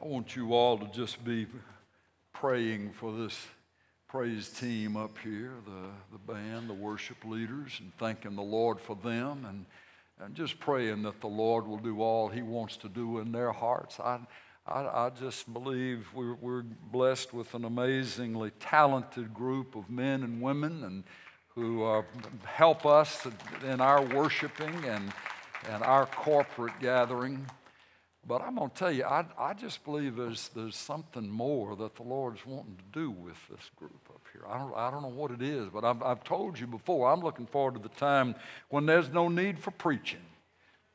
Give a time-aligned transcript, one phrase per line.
[0.00, 1.48] I want you all to just be
[2.32, 3.48] praying for this
[4.06, 8.94] praise team up here, the, the band, the worship leaders, and thanking the Lord for
[8.94, 9.66] them and,
[10.20, 13.50] and just praying that the Lord will do all He wants to do in their
[13.50, 13.98] hearts.
[13.98, 14.20] I,
[14.68, 20.40] I, I just believe we're, we're blessed with an amazingly talented group of men and
[20.40, 21.02] women and
[21.56, 22.02] who uh,
[22.44, 23.26] help us
[23.66, 25.12] in our worshiping and,
[25.68, 27.44] and our corporate gathering.
[28.26, 31.94] But I'm going to tell you, I, I just believe there's, there's something more that
[31.96, 34.42] the Lord's wanting to do with this group up here.
[34.46, 37.20] I don't, I don't know what it is, but I've, I've told you before, I'm
[37.20, 38.34] looking forward to the time
[38.68, 40.20] when there's no need for preaching.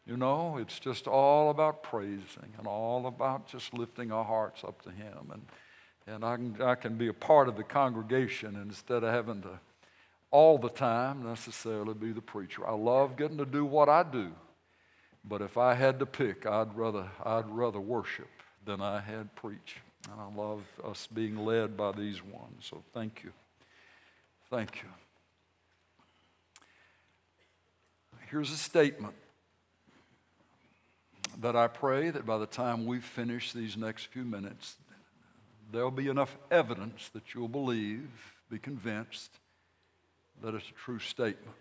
[0.06, 4.82] You know, it's just all about praising and all about just lifting our hearts up
[4.84, 5.32] to Him.
[5.32, 5.46] And,
[6.06, 9.60] and I, can, I can be a part of the congregation instead of having to
[10.30, 12.68] all the time necessarily be the preacher.
[12.68, 14.32] I love getting to do what I do.
[15.26, 18.30] But if I had to pick, I'd rather, I'd rather worship
[18.66, 19.78] than I had preach.
[20.12, 22.66] And I love us being led by these ones.
[22.70, 23.32] So thank you.
[24.50, 24.90] Thank you.
[28.30, 29.14] Here's a statement
[31.40, 34.76] that I pray that by the time we finish these next few minutes,
[35.72, 38.10] there'll be enough evidence that you'll believe,
[38.50, 39.32] be convinced
[40.42, 41.56] that it's a true statement.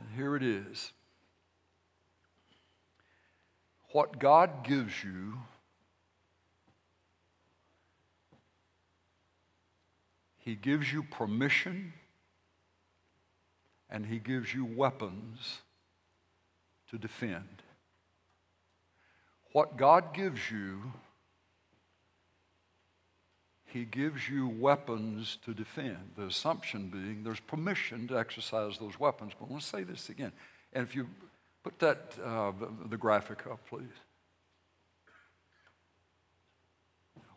[0.00, 0.92] And here it is.
[3.92, 5.34] What God gives you,
[10.36, 11.92] He gives you permission
[13.90, 15.58] and He gives you weapons
[16.90, 17.62] to defend.
[19.52, 20.92] What God gives you,
[23.70, 26.12] He gives you weapons to defend.
[26.16, 29.32] The assumption being there's permission to exercise those weapons.
[29.38, 30.32] But I want to say this again.
[30.72, 31.06] And if you
[31.62, 33.84] put that, uh, the, the graphic up, please.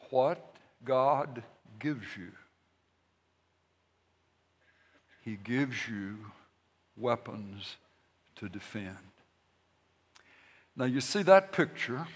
[0.10, 1.44] What God
[1.80, 2.32] gives you,
[5.24, 6.18] He gives you
[6.96, 7.76] weapons
[8.38, 8.98] to defend.
[10.78, 12.08] Now, you see that picture,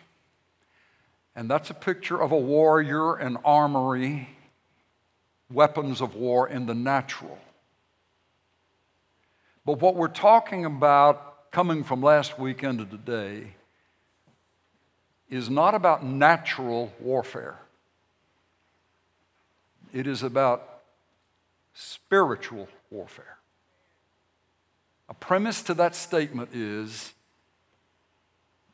[1.35, 4.29] and that's a picture of a warrior and armory,
[5.51, 7.37] weapons of war in the natural.
[9.65, 13.55] But what we're talking about coming from last weekend to today
[15.29, 17.59] is not about natural warfare.
[19.91, 20.81] It is about
[21.73, 23.37] spiritual warfare.
[25.09, 27.13] A premise to that statement is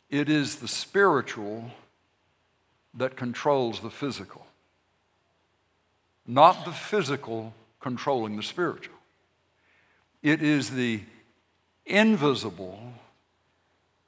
[0.10, 1.72] it is the spiritual
[2.94, 4.46] that controls the physical,
[6.28, 8.96] not the physical controlling the spiritual.
[10.22, 11.02] It is the
[11.86, 12.94] invisible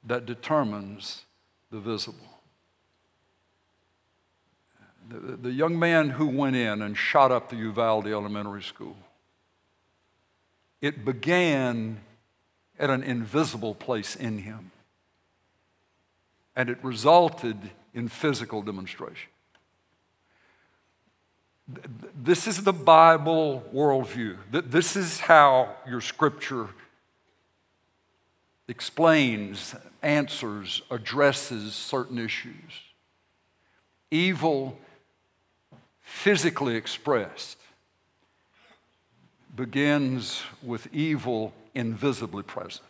[0.04, 1.22] that determines
[1.70, 2.18] the visible.
[5.08, 8.96] The, the, young man who went in and shot up the Uvalde Elementary School,
[10.80, 12.00] it began
[12.78, 14.70] at an invisible place in him
[16.56, 19.30] and it resulted in physical demonstration.
[22.14, 24.36] This is the Bible worldview.
[24.50, 26.68] This is how your scripture
[28.68, 32.82] explains, answers, addresses certain issues.
[34.10, 34.78] Evil,
[36.02, 37.58] physically expressed,
[39.56, 42.84] begins with evil invisibly present.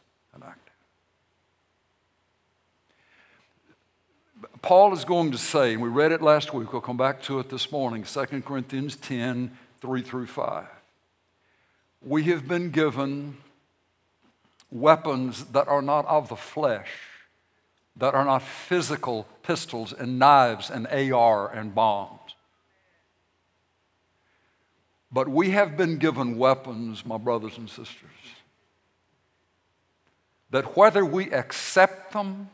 [4.65, 7.39] Paul is going to say, and we read it last week, we'll come back to
[7.39, 10.65] it this morning, 2 Corinthians 10 3 through 5.
[12.01, 13.37] We have been given
[14.71, 16.89] weapons that are not of the flesh,
[17.95, 22.35] that are not physical pistols and knives and AR and bombs.
[25.13, 28.09] But we have been given weapons, my brothers and sisters,
[30.49, 32.49] that whether we accept them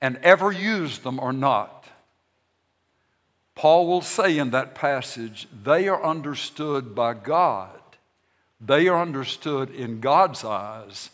[0.00, 1.86] and ever use them or not,
[3.54, 7.70] Paul will say in that passage, they are understood by God.
[8.60, 11.10] They are understood in God's eyes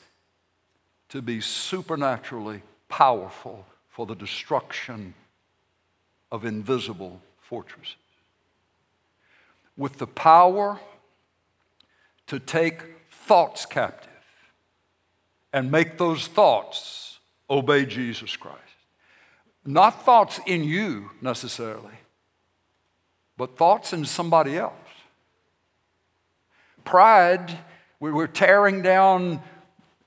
[1.08, 5.14] to be supernaturally powerful for the destruction
[6.30, 7.96] of invisible fortresses.
[9.76, 10.80] With the power
[12.26, 14.10] to take thoughts captive
[15.52, 18.63] and make those thoughts obey Jesus Christ.
[19.64, 21.94] Not thoughts in you necessarily,
[23.36, 24.74] but thoughts in somebody else.
[26.84, 27.58] Pride,
[27.98, 29.42] we are tearing down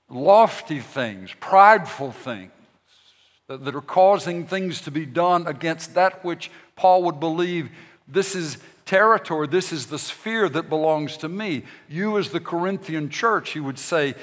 [0.10, 2.52] lofty things, prideful things,
[3.48, 7.70] that, that are causing things to be done against that which Paul would believe
[8.08, 11.64] this is territory, this is the sphere that belongs to me.
[11.88, 14.16] You, as the Corinthian church, he would say,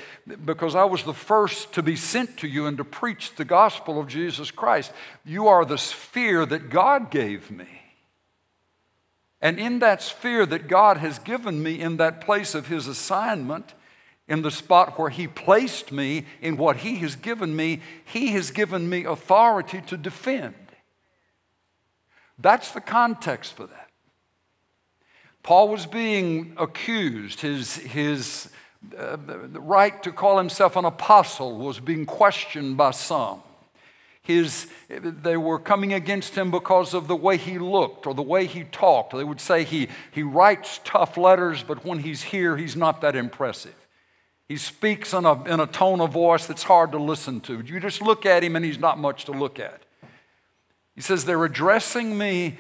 [0.45, 4.01] because I was the first to be sent to you and to preach the gospel
[4.01, 4.93] of Jesus Christ,
[5.25, 7.69] you are the sphere that God gave me.
[9.41, 13.75] And in that sphere that God has given me, in that place of His assignment,
[14.27, 18.51] in the spot where He placed me, in what He has given me, He has
[18.51, 20.55] given me authority to defend.
[22.39, 23.84] That's the context for that.
[25.45, 27.43] Paul was being accused.
[27.43, 28.51] His, his
[28.99, 33.43] uh, right to call himself an apostle was being questioned by some.
[34.23, 38.47] His, they were coming against him because of the way he looked or the way
[38.47, 39.15] he talked.
[39.15, 43.15] They would say he, he writes tough letters, but when he's here, he's not that
[43.15, 43.75] impressive.
[44.49, 47.61] He speaks in a, in a tone of voice that's hard to listen to.
[47.61, 49.83] You just look at him and he's not much to look at.
[50.95, 52.57] He says, They're addressing me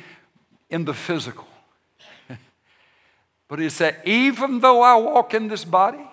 [0.68, 1.46] in the physical.
[3.48, 6.10] But he said, Even though I walk in this body,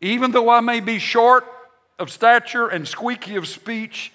[0.00, 1.44] even though I may be short
[1.98, 4.12] of stature and squeaky of speech,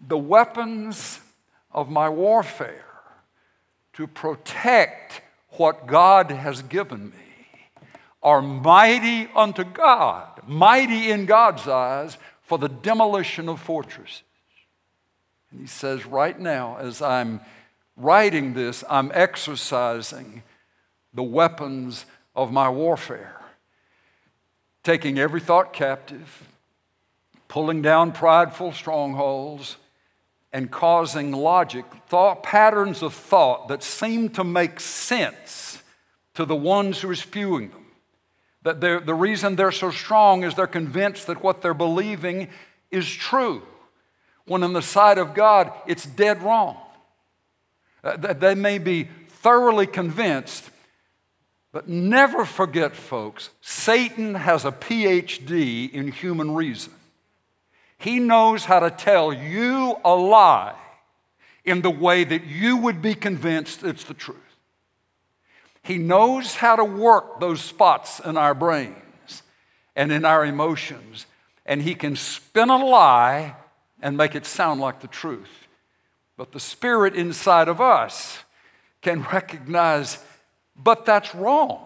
[0.00, 1.20] the weapons
[1.72, 2.84] of my warfare
[3.94, 7.78] to protect what God has given me
[8.22, 14.22] are mighty unto God, mighty in God's eyes for the demolition of fortresses.
[15.50, 17.40] And he says, right now, as I'm
[17.98, 20.42] writing this, I'm exercising
[21.12, 23.34] the weapons of my warfare
[24.88, 26.48] taking every thought captive,
[27.46, 29.76] pulling down prideful strongholds,
[30.50, 35.82] and causing logic, thought patterns of thought that seem to make sense
[36.32, 37.84] to the ones who are spewing them.
[38.62, 42.48] That the reason they're so strong is they're convinced that what they're believing
[42.90, 43.62] is true,
[44.46, 46.78] when in the sight of God, it's dead wrong.
[48.02, 50.70] Uh, they may be thoroughly convinced
[51.72, 56.92] but never forget, folks, Satan has a PhD in human reason.
[57.98, 60.76] He knows how to tell you a lie
[61.64, 64.38] in the way that you would be convinced it's the truth.
[65.82, 69.42] He knows how to work those spots in our brains
[69.94, 71.26] and in our emotions,
[71.66, 73.56] and he can spin a lie
[74.00, 75.67] and make it sound like the truth.
[76.38, 78.38] But the spirit inside of us
[79.02, 80.18] can recognize
[80.80, 81.84] but that's wrong.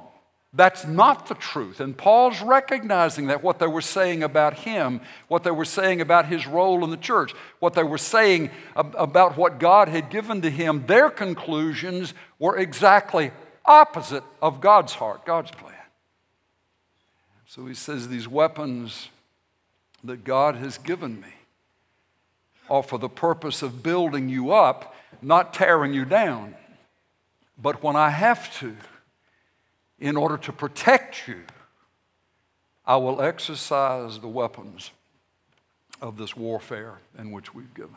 [0.53, 1.81] That's not the truth.
[1.81, 6.27] And Paul's recognizing that what they were saying about him, what they were saying about
[6.27, 10.51] his role in the church, what they were saying about what God had given to
[10.51, 13.31] him, their conclusions were exactly
[13.65, 15.73] opposite of God's heart, God's plan.
[17.47, 19.09] So he says, These weapons
[20.05, 21.33] that God has given me
[22.71, 26.55] are for the purpose of building you up, not tearing you down.
[27.57, 28.77] But when I have to,
[29.99, 31.43] in order to protect you,
[32.85, 34.91] I will exercise the weapons
[36.01, 37.97] of this warfare in which we've given.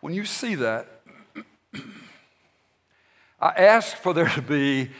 [0.00, 1.02] When you see that,
[3.40, 4.90] I ask for there to be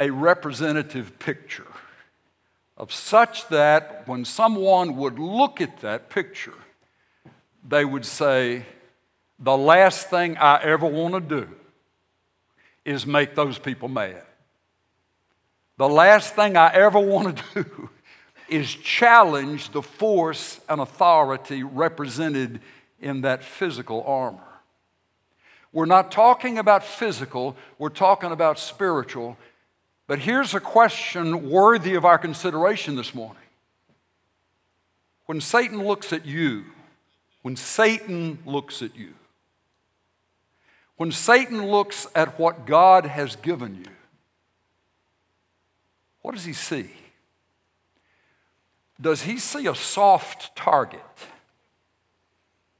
[0.00, 1.66] a representative picture
[2.76, 6.54] of such that when someone would look at that picture,
[7.68, 8.64] they would say,
[9.38, 11.48] The last thing I ever want to do
[12.84, 14.22] is make those people mad.
[15.76, 17.90] The last thing I ever want to do
[18.48, 22.60] is challenge the force and authority represented
[23.00, 24.38] in that physical armor.
[25.72, 29.36] We're not talking about physical, we're talking about spiritual.
[30.06, 33.42] But here's a question worthy of our consideration this morning.
[35.26, 36.64] When Satan looks at you,
[37.46, 39.14] when Satan looks at you,
[40.96, 43.92] when Satan looks at what God has given you,
[46.22, 46.90] what does he see?
[49.00, 51.00] Does he see a soft target?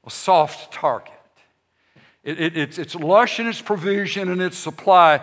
[0.05, 1.13] A soft target.
[2.25, 5.21] It, it, it's, it's lush in its provision and its supply,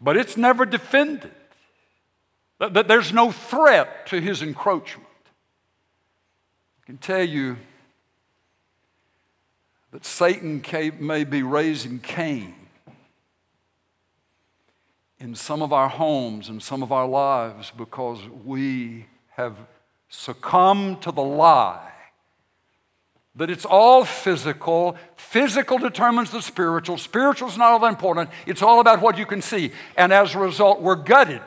[0.00, 1.32] but it's never defended.
[2.60, 5.05] There's no threat to his encroachment.
[6.86, 7.56] I can tell you
[9.90, 10.62] that Satan
[11.00, 12.54] may be raising Cain
[15.18, 19.56] in some of our homes and some of our lives because we have
[20.08, 21.90] succumbed to the lie
[23.34, 24.96] that it's all physical.
[25.16, 26.98] Physical determines the spiritual.
[26.98, 28.30] Spiritual is not all that important.
[28.46, 29.72] It's all about what you can see.
[29.96, 31.42] And as a result, we're gutted.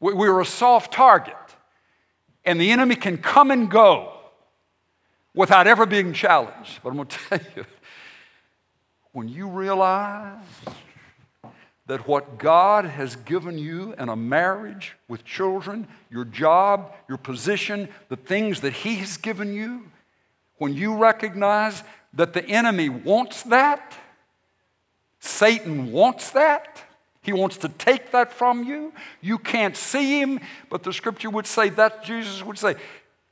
[0.00, 1.36] We're a soft target.
[2.44, 4.12] And the enemy can come and go
[5.34, 6.80] without ever being challenged.
[6.82, 7.64] But I'm going to tell you,
[9.12, 10.38] when you realize
[11.86, 17.88] that what God has given you in a marriage with children, your job, your position,
[18.08, 19.90] the things that He has given you,
[20.58, 21.82] when you recognize
[22.14, 23.94] that the enemy wants that,
[25.18, 26.82] Satan wants that,
[27.22, 28.92] he wants to take that from you.
[29.20, 32.76] You can't see him, but the scripture would say that Jesus would say,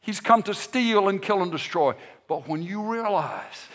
[0.00, 1.94] He's come to steal and kill and destroy.
[2.26, 3.66] But when you realize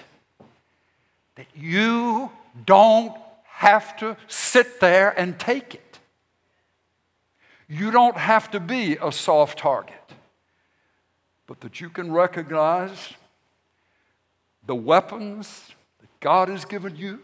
[1.36, 2.32] that you
[2.66, 6.00] don't have to sit there and take it,
[7.68, 9.94] you don't have to be a soft target,
[11.46, 13.14] but that you can recognize
[14.66, 15.70] the weapons
[16.00, 17.22] that God has given you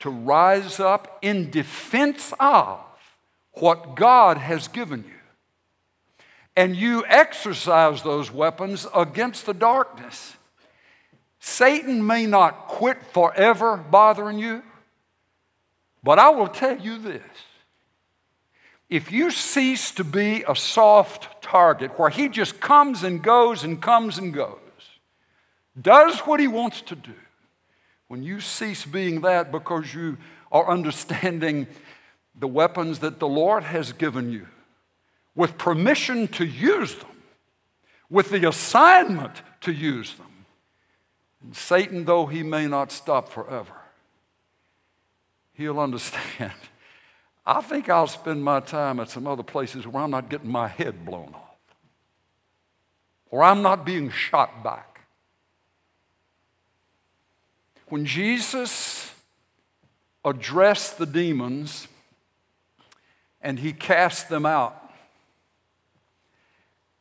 [0.00, 2.80] to rise up in defense of
[3.52, 5.12] what God has given you.
[6.54, 10.36] And you exercise those weapons against the darkness.
[11.38, 14.62] Satan may not quit forever bothering you,
[16.02, 17.22] but I will tell you this.
[18.88, 23.82] If you cease to be a soft target where he just comes and goes and
[23.82, 24.58] comes and goes,
[25.80, 27.12] does what he wants to do,
[28.08, 30.16] when you cease being that because you
[30.52, 31.66] are understanding
[32.38, 34.46] the weapons that the Lord has given you,
[35.34, 37.22] with permission to use them,
[38.08, 40.26] with the assignment to use them,
[41.42, 43.74] and Satan, though he may not stop forever,
[45.52, 46.52] he'll understand.
[47.46, 50.66] I think I'll spend my time at some other places where I'm not getting my
[50.66, 51.58] head blown off,
[53.30, 54.95] or I'm not being shot back.
[57.88, 59.12] When Jesus
[60.24, 61.86] addressed the demons
[63.40, 64.82] and he cast them out,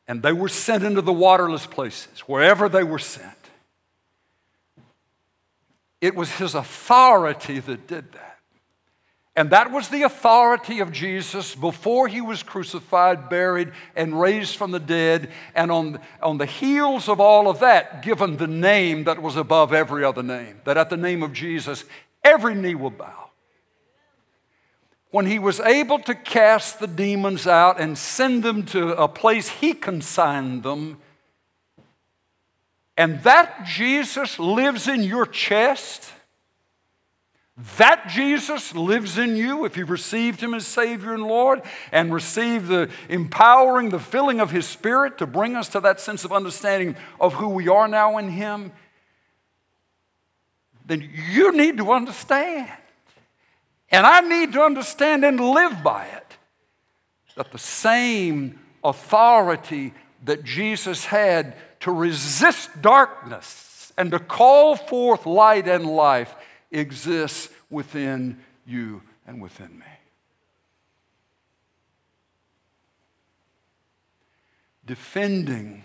[0.08, 3.34] and they were sent into the waterless places, wherever they were sent,
[6.02, 8.35] it was his authority that did that.
[9.38, 14.72] And that was the authority of Jesus before he was crucified, buried, and raised from
[14.72, 15.30] the dead.
[15.54, 19.74] And on, on the heels of all of that, given the name that was above
[19.74, 21.84] every other name, that at the name of Jesus,
[22.24, 23.30] every knee will bow.
[25.12, 29.50] When he was able to cast the demons out and send them to a place
[29.50, 30.98] he consigned them,
[32.98, 36.14] and that Jesus lives in your chest
[37.78, 42.68] that Jesus lives in you if you've received Him as Savior and Lord and received
[42.68, 46.98] the empowering, the filling of His Spirit to bring us to that sense of understanding
[47.20, 48.74] of who we are now in Him.
[50.86, 52.70] Then you need to understand.
[53.90, 56.38] And I need to understand and live by it
[57.38, 59.94] that the same authority
[60.26, 66.36] that Jesus had to resist darkness and to call forth light and life
[66.72, 69.86] exists within you and within me.
[74.86, 75.84] Defending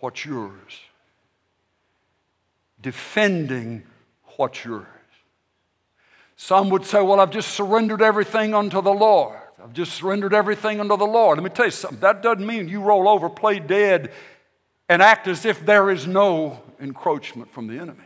[0.00, 0.80] what's yours.
[2.80, 3.84] Defending
[4.36, 4.86] what's yours.
[6.36, 9.38] Some would say, Well, I've just surrendered everything unto the Lord.
[9.62, 11.38] I've just surrendered everything unto the Lord.
[11.38, 12.00] Let me tell you something.
[12.00, 14.12] That doesn't mean you roll over, play dead,
[14.88, 18.00] and act as if there is no encroachment from the enemy.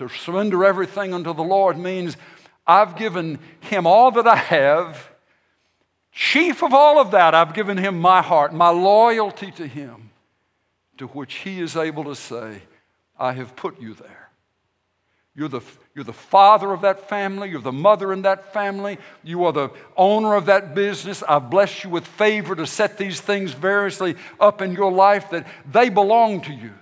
[0.00, 2.16] To surrender everything unto the Lord means
[2.66, 5.10] I've given him all that I have.
[6.10, 10.08] Chief of all of that, I've given him my heart, my loyalty to him,
[10.96, 12.62] to which he is able to say,
[13.18, 14.30] I have put you there.
[15.34, 15.60] You're the,
[15.94, 17.50] you're the father of that family.
[17.50, 18.96] You're the mother in that family.
[19.22, 21.22] You are the owner of that business.
[21.28, 25.46] I've blessed you with favor to set these things variously up in your life that
[25.70, 26.72] they belong to you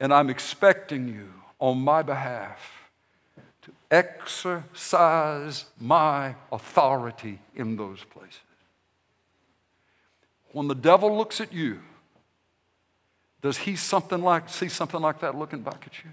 [0.00, 2.90] and I'm expecting you on my behalf
[3.62, 8.40] to exercise my authority in those places.
[10.52, 11.80] When the devil looks at you,
[13.42, 16.10] does he something like see something like that looking back at you?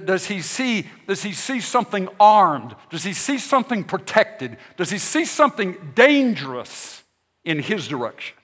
[0.00, 2.76] Does he see, does he see something armed?
[2.90, 4.58] Does he see something protected?
[4.76, 7.02] Does he see something dangerous
[7.44, 8.36] in his direction?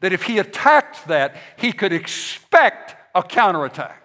[0.00, 4.02] That if he attacked that, he could expect a counterattack?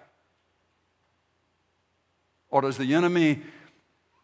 [2.50, 3.42] Or does the enemy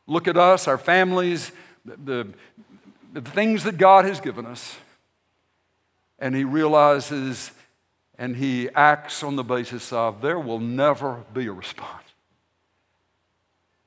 [0.07, 1.53] look at us, our families,
[1.85, 2.29] the, the,
[3.13, 4.77] the things that God has given us,
[6.19, 7.53] and he realizes
[8.19, 12.03] and he acts on the basis of there will never be a response?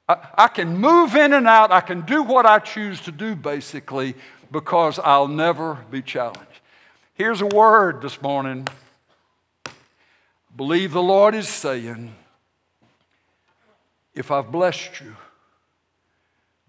[0.07, 1.71] I, I can move in and out.
[1.71, 4.15] I can do what I choose to do, basically,
[4.51, 6.50] because I'll never be challenged.
[7.13, 8.67] Here's a word this morning.
[10.55, 12.15] Believe the Lord is saying,
[14.15, 15.17] if I've blessed you,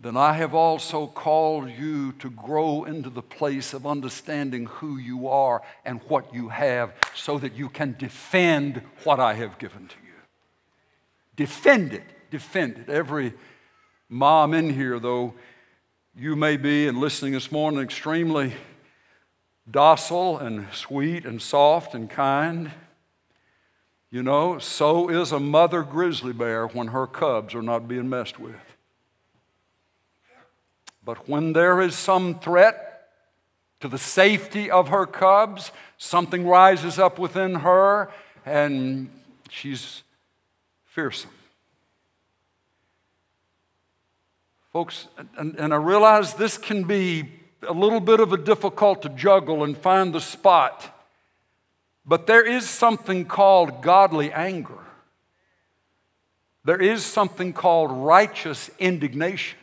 [0.00, 5.28] then I have also called you to grow into the place of understanding who you
[5.28, 9.96] are and what you have so that you can defend what I have given to
[10.04, 10.12] you.
[11.37, 12.88] Defend it, defend it.
[12.88, 13.32] Every
[14.08, 15.34] mom in here, though
[16.16, 18.52] you may be, and listening this morning, extremely
[19.71, 22.73] docile and sweet and soft and kind,
[24.11, 28.38] you know, so is a mother grizzly bear when her cubs are not being messed
[28.38, 28.54] with.
[31.04, 33.09] But when there is some threat
[33.81, 38.12] to the safety of her cubs, something rises up within her
[38.45, 39.11] and
[39.50, 40.02] she's
[40.85, 41.31] fearsome.
[44.73, 47.28] Folks, and, and I realize this can be
[47.66, 50.99] a little bit of a difficult to juggle and find the spot.
[52.04, 54.78] But there is something called godly anger.
[56.64, 59.59] There is something called righteous indignation.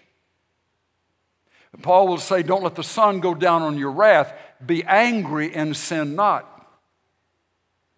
[1.82, 4.34] Paul will say, Don't let the sun go down on your wrath.
[4.66, 6.46] Be angry and sin not.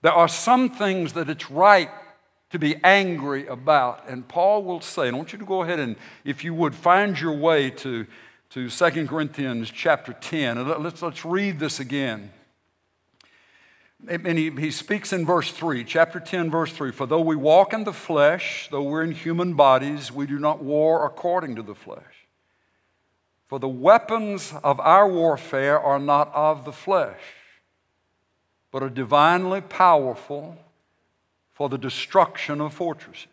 [0.01, 1.89] There are some things that it's right
[2.51, 4.07] to be angry about.
[4.07, 6.75] And Paul will say, and I want you to go ahead and, if you would,
[6.75, 8.05] find your way to,
[8.51, 10.57] to 2 Corinthians chapter 10.
[10.57, 12.31] And let's, let's read this again.
[14.07, 17.71] And he, he speaks in verse 3, chapter 10, verse 3 For though we walk
[17.71, 21.75] in the flesh, though we're in human bodies, we do not war according to the
[21.75, 22.27] flesh.
[23.47, 27.21] For the weapons of our warfare are not of the flesh,
[28.71, 30.57] but are divinely powerful
[31.53, 33.27] for the destruction of fortresses.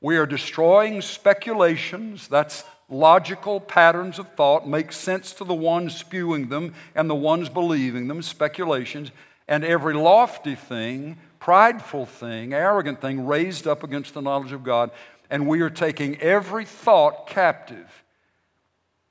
[0.00, 6.48] We are destroying speculations, that's logical patterns of thought, make sense to the ones spewing
[6.48, 9.10] them and the ones believing them, speculations,
[9.48, 14.90] and every lofty thing, prideful thing, arrogant thing raised up against the knowledge of God.
[15.30, 18.04] And we are taking every thought captive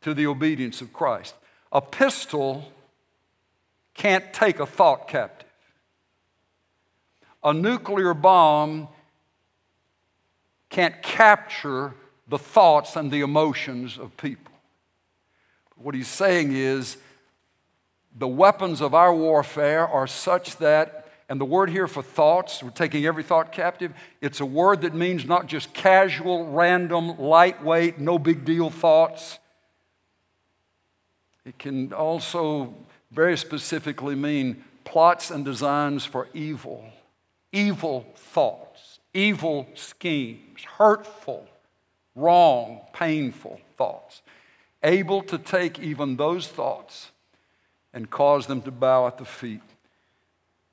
[0.01, 1.35] to the obedience of Christ.
[1.71, 2.71] A pistol
[3.93, 5.47] can't take a thought captive.
[7.43, 8.89] A nuclear bomb
[10.69, 11.93] can't capture
[12.29, 14.53] the thoughts and the emotions of people.
[15.75, 16.97] What he's saying is
[18.17, 22.69] the weapons of our warfare are such that, and the word here for thoughts, we're
[22.71, 28.19] taking every thought captive, it's a word that means not just casual, random, lightweight, no
[28.19, 29.39] big deal thoughts.
[31.45, 32.73] It can also
[33.11, 36.83] very specifically mean plots and designs for evil,
[37.51, 41.47] evil thoughts, evil schemes, hurtful,
[42.19, 44.21] wrong, painful thoughts.
[44.83, 47.11] Able to take even those thoughts
[47.93, 49.61] and cause them to bow at the feet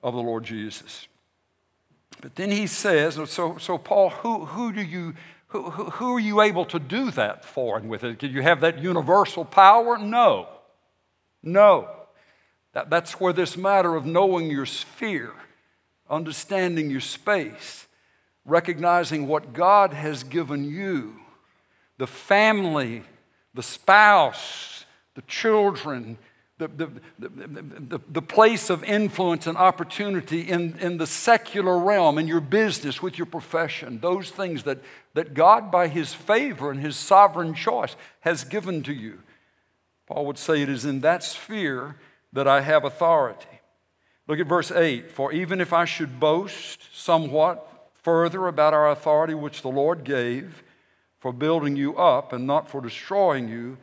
[0.02, 1.08] of the Lord Jesus.
[2.20, 5.14] But then he says, so, so Paul, who, who do you,
[5.48, 8.18] who, who are you able to do that for and with it?
[8.18, 9.98] Do you have that universal power?
[9.98, 10.48] No.
[11.42, 11.88] No.
[12.72, 15.32] That, that's where this matter of knowing your sphere,
[16.08, 17.86] understanding your space,
[18.44, 21.16] recognizing what God has given you,
[21.98, 23.02] the family,
[23.54, 26.18] the spouse, the children,
[26.58, 32.26] the, the, the, the, place of influence and opportunity in, in the secular realm, in
[32.26, 34.78] your business, with your profession, those things that,
[35.12, 39.18] that God, by His favor and His sovereign choice, has given to you.
[40.06, 41.96] Paul would say, It is in that sphere
[42.32, 43.60] that I have authority.
[44.26, 49.34] Look at verse 8 For even if I should boast somewhat further about our authority
[49.34, 50.62] which the Lord gave
[51.20, 53.78] for building you up and not for destroying you,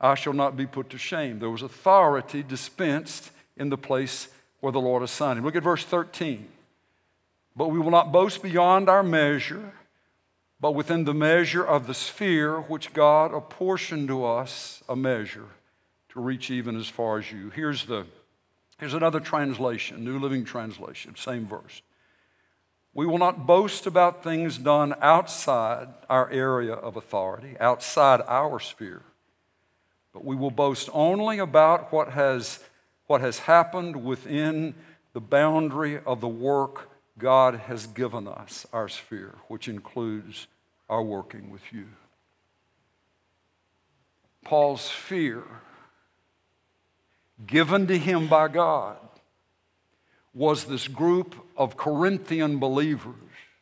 [0.00, 1.38] I shall not be put to shame.
[1.38, 4.28] There was authority dispensed in the place
[4.60, 5.44] where the Lord assigned him.
[5.44, 6.48] Look at verse 13.
[7.56, 9.72] But we will not boast beyond our measure
[10.64, 15.44] but within the measure of the sphere which God apportioned to us a measure
[16.08, 17.50] to reach even as far as you.
[17.50, 18.06] Here's, the,
[18.78, 21.82] here's another translation, New Living Translation, same verse.
[22.94, 29.02] We will not boast about things done outside our area of authority, outside our sphere,
[30.12, 32.60] but we will boast only about what has,
[33.08, 34.76] what has happened within
[35.12, 40.46] the boundary of the work God has given us, our sphere, which includes
[40.88, 41.86] our working with you.
[44.44, 45.42] Paul's fear,
[47.44, 48.98] given to him by God,
[50.34, 53.14] was this group of Corinthian believers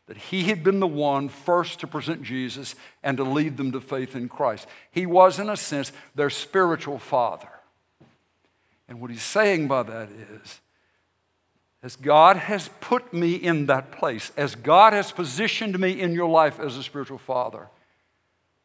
[0.06, 3.80] that he had been the one first to present Jesus and to lead them to
[3.80, 4.66] faith in Christ.
[4.90, 7.48] He was, in a sense, their spiritual father.
[8.88, 10.60] And what he's saying by that is,
[11.82, 16.28] as God has put me in that place, as God has positioned me in your
[16.28, 17.68] life as a spiritual father,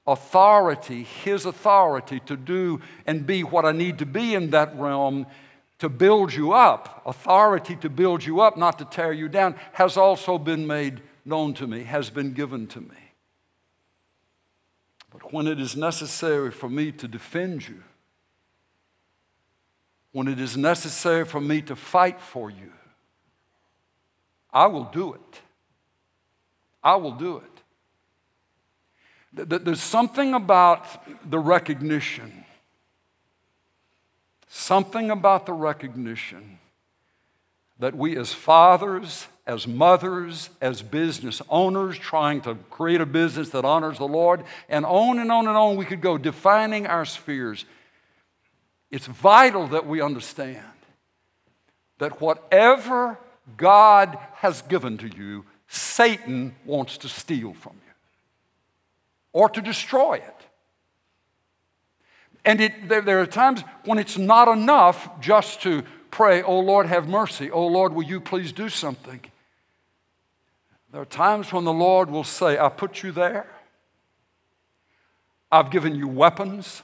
[0.06, 5.26] authority, His authority to do and be what I need to be in that realm
[5.80, 9.96] to build you up, authority to build you up, not to tear you down, has
[9.98, 12.98] also been made known to me, has been given to me.
[15.12, 17.84] But when it is necessary for me to defend you,
[20.12, 22.72] when it is necessary for me to fight for you,
[24.52, 25.42] I will do it.
[26.84, 27.44] I will do it.
[29.64, 32.46] There's something about the recognition,
[34.58, 36.58] something about the recognition
[37.80, 43.64] that we as fathers, as mothers, as business owners trying to create a business that
[43.64, 47.66] honors the Lord, and on and on and on we could go defining our spheres.
[48.90, 50.66] It's vital that we understand
[52.00, 53.20] that whatever
[53.58, 57.94] God has given to you, Satan wants to steal from you
[59.34, 60.37] or to destroy it.
[62.48, 66.86] And it, there, there, are times when it's not enough just to pray, Oh Lord,
[66.86, 67.52] have mercy.
[67.52, 69.20] Oh Lord, will you please do something?
[70.94, 73.48] There are times when the Lord will say, I put you there.
[75.52, 76.84] I've given you weapons.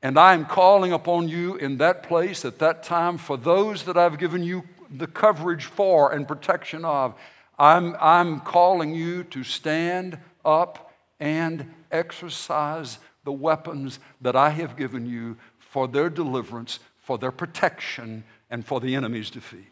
[0.00, 3.98] And I am calling upon you in that place at that time for those that
[3.98, 7.14] I've given you the coverage for and protection of.
[7.58, 15.04] I'm, I'm calling you to stand up and exercise the weapons that I have given
[15.04, 19.68] you for their deliverance, for their protection, and for the enemy's defeat.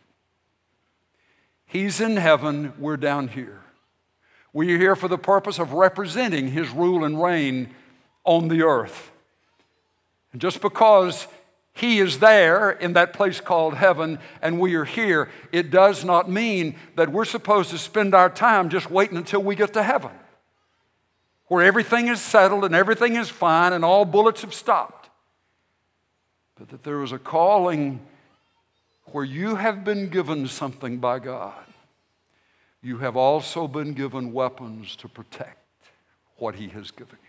[1.65, 3.63] He's in heaven, we're down here.
[4.53, 7.75] We're here for the purpose of representing his rule and reign
[8.25, 9.11] on the earth.
[10.33, 11.27] And just because
[11.73, 16.31] he is there in that place called heaven and we are here, it does not
[16.31, 20.11] mean that we're supposed to spend our time just waiting until we get to heaven,
[21.49, 25.09] where everything is settled and everything is fine and all bullets have stopped.
[26.59, 28.01] But that there is a calling
[29.13, 31.55] where you have been given something by God.
[32.83, 35.59] You have also been given weapons to protect
[36.37, 37.27] what He has given you.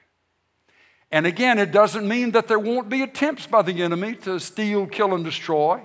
[1.12, 4.88] And again, it doesn't mean that there won't be attempts by the enemy to steal,
[4.88, 5.82] kill, and destroy.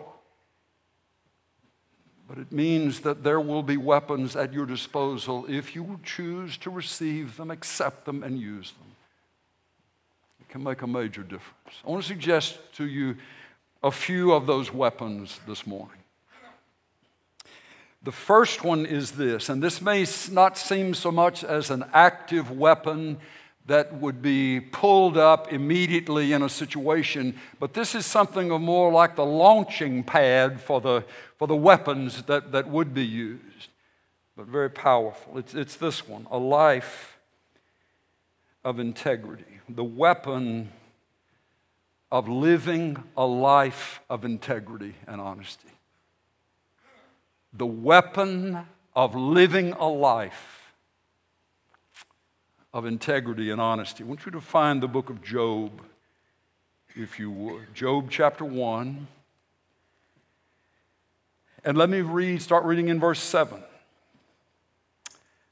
[2.33, 6.71] But it means that there will be weapons at your disposal if you choose to
[6.71, 8.89] receive them, accept them, and use them.
[10.41, 11.77] It can make a major difference.
[11.87, 13.17] I want to suggest to you
[13.83, 15.99] a few of those weapons this morning.
[18.03, 22.51] The first one is this, and this may not seem so much as an active
[22.51, 23.19] weapon
[23.67, 28.91] that would be pulled up immediately in a situation, but this is something of more
[28.91, 31.05] like the launching pad for the,
[31.39, 33.69] for the weapons that, that would be used,
[34.37, 35.39] but very powerful.
[35.39, 37.19] It's, it's this one a life
[38.65, 40.71] of integrity, the weapon
[42.11, 45.69] of living a life of integrity and honesty.
[47.55, 50.62] The weapon of living a life
[52.73, 54.05] of integrity and honesty.
[54.05, 55.83] I want you to find the book of Job,
[56.95, 57.75] if you would.
[57.75, 59.07] Job chapter 1.
[61.65, 63.63] And let me read, start reading in verse 7.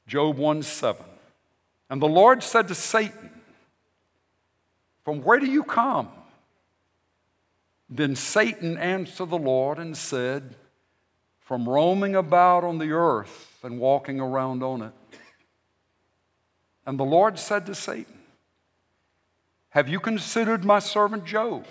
[0.07, 1.05] Job 1 7.
[1.89, 3.29] And the Lord said to Satan,
[5.03, 6.09] From where do you come?
[7.89, 10.55] Then Satan answered the Lord and said,
[11.41, 14.93] From roaming about on the earth and walking around on it.
[16.85, 18.19] And the Lord said to Satan,
[19.69, 21.65] Have you considered my servant Job?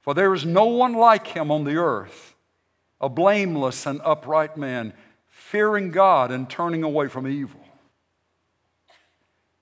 [0.00, 2.34] For there is no one like him on the earth,
[3.00, 4.92] a blameless and upright man,
[5.28, 7.60] fearing God and turning away from evil.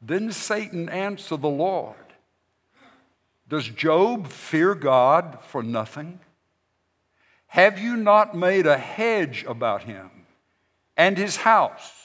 [0.00, 1.94] Then Satan answered the Lord,
[3.48, 6.18] Does Job fear God for nothing?
[7.46, 10.10] Have you not made a hedge about him
[10.96, 12.01] and his house?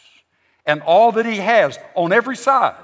[0.68, 2.76] And all that he has on every side.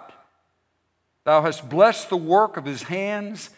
[1.26, 3.50] Thou hast blessed the work of his hands,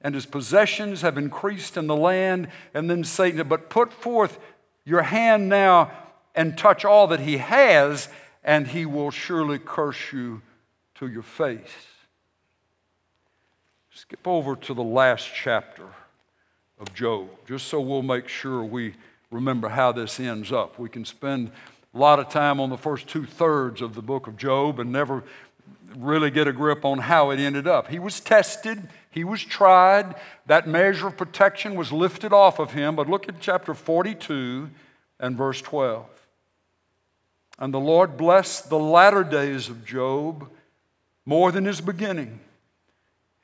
[0.00, 2.48] and his possessions have increased in the land.
[2.74, 4.38] And then Satan, but put forth
[4.84, 5.92] your hand now
[6.34, 8.08] and touch all that he has,
[8.42, 10.42] and he will surely curse you
[10.96, 11.86] to your face.
[13.90, 15.86] Skip over to the last chapter
[16.78, 18.94] of Job, just so we'll make sure we
[19.30, 20.78] remember how this ends up.
[20.78, 21.50] We can spend
[21.98, 24.92] a lot of time on the first two thirds of the book of Job and
[24.92, 25.24] never
[25.96, 27.88] really get a grip on how it ended up.
[27.88, 30.14] He was tested, he was tried,
[30.46, 32.94] that measure of protection was lifted off of him.
[32.94, 34.70] But look at chapter 42
[35.18, 36.06] and verse 12.
[37.58, 40.48] And the Lord blessed the latter days of Job
[41.26, 42.38] more than his beginning.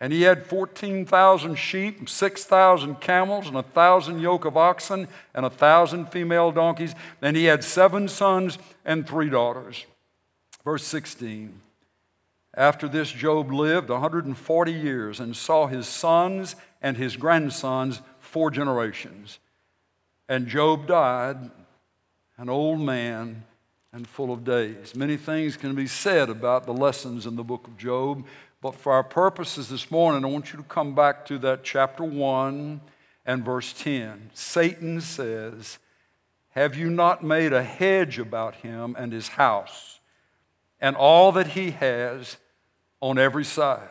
[0.04, 5.48] And he had 14,000 sheep, 6,000 camels, and a thousand yoke of oxen, and a
[5.48, 6.94] thousand female donkeys.
[7.22, 9.86] And he had seven sons and three daughters.
[10.62, 11.58] Verse 16.
[12.54, 19.38] After this, Job lived 140 years and saw his sons and his grandsons four generations.
[20.28, 21.50] And Job died,
[22.36, 23.44] an old man
[23.94, 24.96] and full of days.
[24.96, 28.24] Many things can be said about the lessons in the book of Job,
[28.64, 32.03] but for our purposes this morning, I want you to come back to that chapter
[32.03, 32.81] 1
[33.27, 34.31] and verse 10.
[34.33, 35.77] Satan says,
[36.53, 40.00] Have you not made a hedge about him and his house
[40.81, 42.38] and all that he has?
[43.05, 43.87] on every side.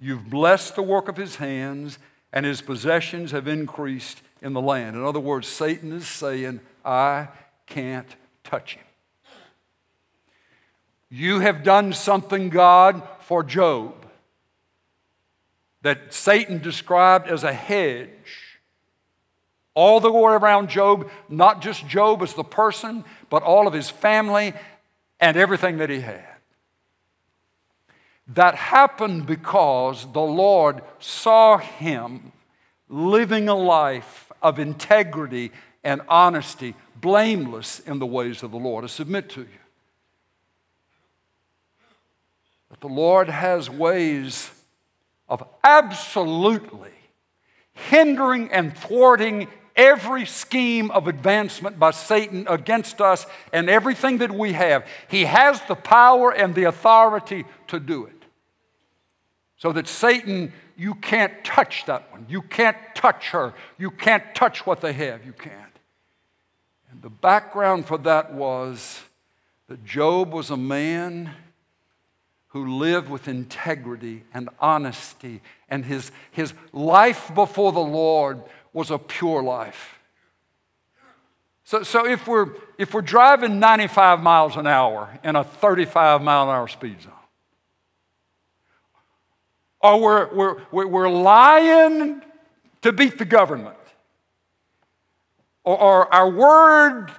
[0.00, 2.00] You've blessed the work of his hands,
[2.32, 4.96] and his possessions have increased in the land.
[4.96, 7.28] In other words, Satan is saying, I
[7.66, 8.08] can't
[8.42, 8.84] touch him.
[11.08, 13.00] You have done something, God,
[13.32, 13.94] for Job
[15.80, 18.58] that Satan described as a hedge.
[19.72, 23.88] All the way around Job, not just Job as the person, but all of his
[23.88, 24.52] family
[25.18, 26.26] and everything that he had.
[28.28, 32.32] That happened because the Lord saw him
[32.90, 38.84] living a life of integrity and honesty, blameless in the ways of the Lord.
[38.84, 39.61] I submit to you
[42.72, 44.50] that the Lord has ways
[45.28, 46.90] of absolutely
[47.74, 54.54] hindering and thwarting every scheme of advancement by Satan against us and everything that we
[54.54, 54.86] have.
[55.08, 58.24] He has the power and the authority to do it.
[59.58, 62.24] So that Satan, you can't touch that one.
[62.26, 63.52] You can't touch her.
[63.76, 65.26] You can't touch what they have.
[65.26, 65.54] You can't.
[66.90, 69.02] And the background for that was
[69.68, 71.34] that Job was a man
[72.52, 78.42] who lived with integrity and honesty, and his, his life before the Lord
[78.74, 79.98] was a pure life.
[81.64, 86.42] So, so if, we're, if we're driving 95 miles an hour in a 35 mile
[86.44, 87.12] an hour speed zone,
[89.80, 92.20] or we're, we're, we're lying
[92.82, 93.76] to beat the government,
[95.64, 97.10] or, or our word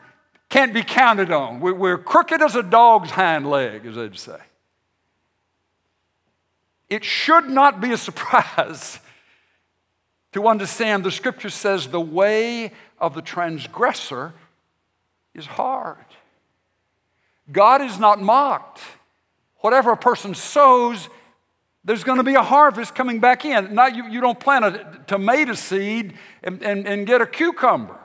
[0.49, 4.37] can't be counted on, we're crooked as a dog's hind leg, as they'd say.
[6.93, 8.99] It should not be a surprise
[10.33, 14.31] to understand the scripture says the way of the transgressor
[15.33, 16.05] is hard.
[17.51, 18.79] God is not mocked.
[19.61, 21.09] Whatever a person sows,
[21.83, 23.73] there's going to be a harvest coming back in.
[23.73, 27.97] Now, you, you don't plant a tomato seed and, and, and get a cucumber.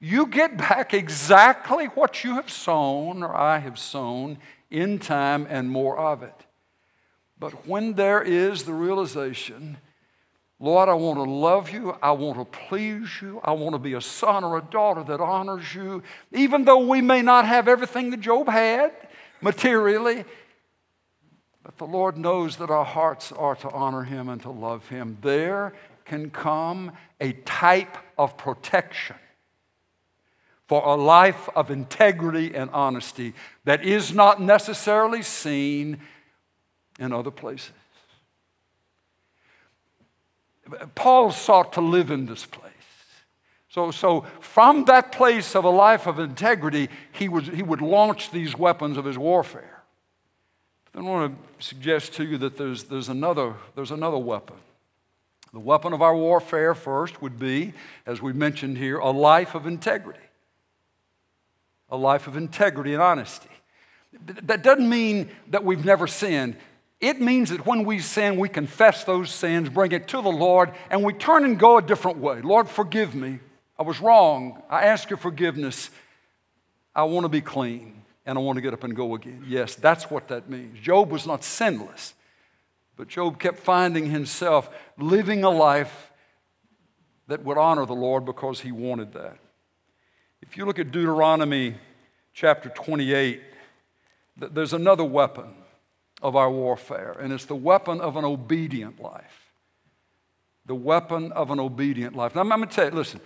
[0.00, 4.38] You get back exactly what you have sown, or I have sown,
[4.70, 6.43] in time and more of it.
[7.38, 9.78] But when there is the realization
[10.60, 11.96] Lord, I want to love you.
[12.00, 13.40] I want to please you.
[13.44, 16.02] I want to be a son or a daughter that honors you.
[16.32, 18.92] Even though we may not have everything that Job had
[19.40, 20.24] materially,
[21.62, 25.18] but the Lord knows that our hearts are to honor him and to love him.
[25.22, 29.16] There can come a type of protection
[30.66, 36.00] for a life of integrity and honesty that is not necessarily seen
[36.98, 37.72] in other places.
[40.94, 42.72] Paul sought to live in this place.
[43.68, 48.30] So, so from that place of a life of integrity, he would, he would launch
[48.30, 49.82] these weapons of his warfare.
[50.92, 54.56] Then I want to suggest to you that there's, there's, another, there's another weapon.
[55.52, 57.72] The weapon of our warfare first would be,
[58.06, 60.20] as we mentioned here, a life of integrity.
[61.90, 63.50] A life of integrity and honesty.
[64.42, 66.56] That doesn't mean that we've never sinned.
[67.04, 70.72] It means that when we sin, we confess those sins, bring it to the Lord,
[70.88, 72.40] and we turn and go a different way.
[72.40, 73.40] Lord, forgive me.
[73.78, 74.62] I was wrong.
[74.70, 75.90] I ask your forgiveness.
[76.94, 79.44] I want to be clean, and I want to get up and go again.
[79.46, 80.80] Yes, that's what that means.
[80.80, 82.14] Job was not sinless,
[82.96, 86.10] but Job kept finding himself living a life
[87.26, 89.36] that would honor the Lord because he wanted that.
[90.40, 91.74] If you look at Deuteronomy
[92.32, 93.42] chapter 28,
[94.38, 95.54] there's another weapon
[96.24, 99.52] of our warfare, and it's the weapon of an obedient life.
[100.64, 102.34] The weapon of an obedient life.
[102.34, 103.20] Now, I'm going to tell you, listen,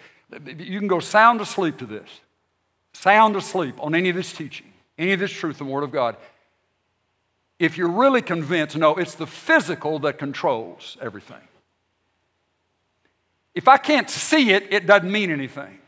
[0.45, 2.09] you can go sound asleep to this.
[2.93, 4.67] sound asleep on any of this teaching,
[4.99, 6.17] any of this truth the Word of God,
[7.59, 11.43] if you're really convinced, no, it's the physical that controls everything.
[13.55, 15.79] If I can't see it, it doesn't mean anything.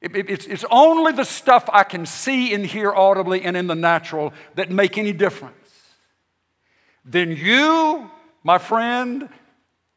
[0.00, 3.66] It, it, it's, it's only the stuff I can see and hear audibly and in
[3.66, 5.54] the natural that make any difference.
[7.04, 8.10] Then you,
[8.44, 9.28] my friend,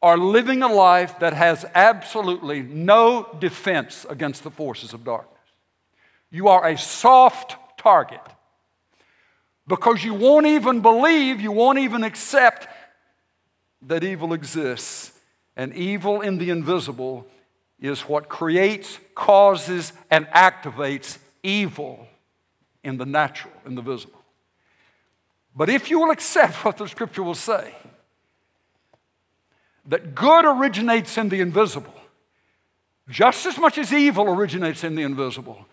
[0.00, 5.38] are living a life that has absolutely no defense against the forces of darkness.
[6.30, 8.20] You are a soft target
[9.68, 12.66] because you won't even believe, you won't even accept
[13.82, 15.12] that evil exists.
[15.54, 17.26] And evil in the invisible
[17.82, 22.06] is what creates, causes, and activates evil
[22.84, 24.20] in the natural, in the visible.
[25.54, 27.74] But if you will accept what the scripture will say,
[29.86, 31.92] that good originates in the invisible,
[33.08, 35.66] just as much as evil originates in the invisible,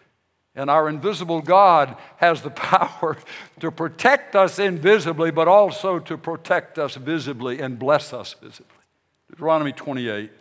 [0.55, 3.17] and our invisible God has the power
[3.59, 8.65] to protect us invisibly, but also to protect us visibly and bless us visibly.
[9.29, 10.31] Deuteronomy 28.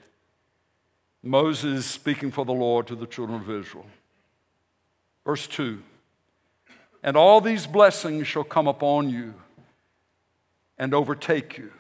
[1.23, 3.87] Moses speaking for the Lord to the children of Israel.
[5.25, 5.83] Verse 2
[7.03, 9.35] And all these blessings shall come upon you
[10.79, 11.73] and overtake you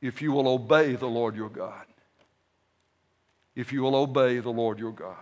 [0.00, 1.86] if you will obey the Lord your God.
[3.54, 5.16] If you will obey the Lord your God.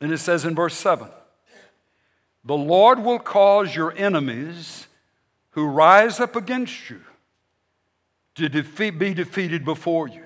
[0.00, 1.08] And it says in verse 7
[2.44, 4.88] The Lord will cause your enemies
[5.50, 7.00] who rise up against you
[8.34, 10.24] to defeat, be defeated before you.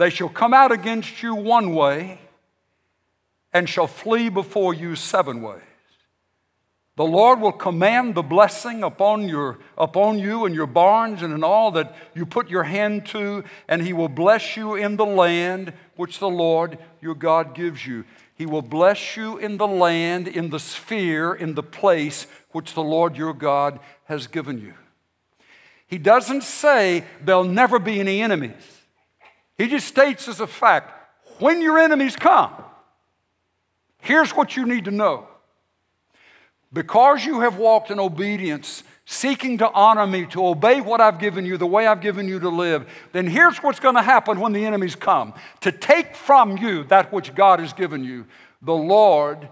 [0.00, 2.20] They shall come out against you one way
[3.52, 5.60] and shall flee before you seven ways.
[6.96, 11.44] The Lord will command the blessing upon, your, upon you and your barns and in
[11.44, 15.74] all that you put your hand to, and He will bless you in the land
[15.96, 18.06] which the Lord your God gives you.
[18.34, 22.82] He will bless you in the land, in the sphere, in the place which the
[22.82, 24.72] Lord your God has given you.
[25.86, 28.79] He doesn't say there'll never be any enemies.
[29.60, 30.90] He just states as a fact
[31.38, 32.50] when your enemies come,
[33.98, 35.28] here's what you need to know.
[36.72, 41.44] Because you have walked in obedience seeking to honor me, to obey what I've given
[41.44, 44.54] you, the way I've given you to live, then here's what's going to happen when
[44.54, 45.34] the enemies come.
[45.60, 48.24] To take from you that which God has given you,
[48.62, 49.46] the Lord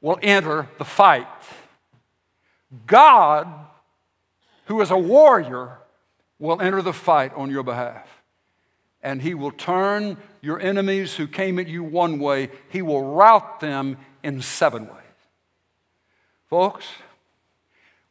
[0.00, 1.26] will enter the fight.
[2.86, 3.48] God,
[4.66, 5.78] who is a warrior,
[6.38, 8.07] will enter the fight on your behalf.
[9.02, 13.60] And he will turn your enemies who came at you one way, he will rout
[13.60, 14.94] them in seven ways.
[16.48, 16.86] Folks,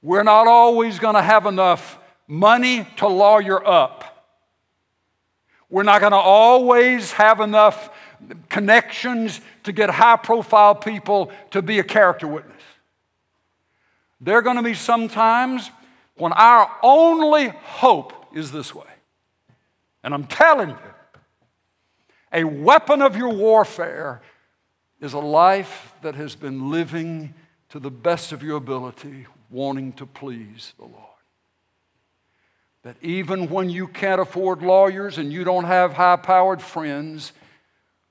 [0.02, 1.98] we're not always going to have enough
[2.28, 4.04] money to lawyer up.
[5.70, 7.90] We're not going to always have enough
[8.50, 12.62] connections to get high profile people to be a character witness.
[14.22, 15.70] There are going to be some times
[16.16, 18.86] when our only hope is this way.
[20.08, 20.78] And I'm telling you,
[22.32, 24.22] a weapon of your warfare
[25.02, 27.34] is a life that has been living
[27.68, 30.96] to the best of your ability wanting to please the Lord.
[32.84, 37.34] That even when you can't afford lawyers and you don't have high powered friends,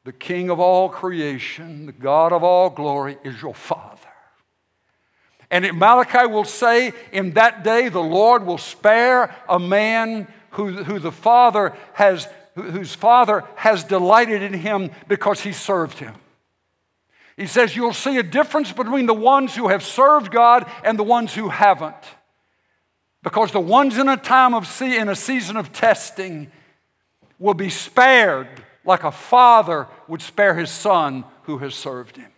[0.04, 4.06] the King of all creation, the God of all glory, is your Father.
[5.50, 10.98] And Malachi will say, In that day, the Lord will spare a man who, who
[10.98, 16.14] the Father has, whose Father has delighted in him because he served him.
[17.36, 21.04] He says you'll see a difference between the ones who have served God and the
[21.04, 21.94] ones who haven't.
[23.22, 26.50] Because the ones in a time of se- in a season of testing
[27.38, 28.48] will be spared
[28.82, 32.30] like a father would spare his son who has served him.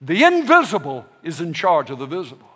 [0.00, 2.48] The invisible is in charge of the visible.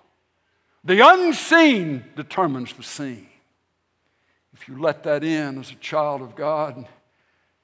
[0.83, 3.29] The unseen determines the seen.
[4.63, 6.87] If you let that in as a child of God,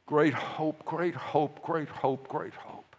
[0.04, 2.96] great hope, great hope, great hope, great hope.